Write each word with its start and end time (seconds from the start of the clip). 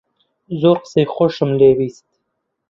زۆرم 0.59 0.81
قسەی 0.83 1.07
خۆش 1.13 1.35
لێ 1.59 1.69
بیست 1.77 2.07